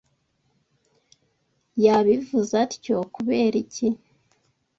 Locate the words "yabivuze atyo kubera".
1.85-3.55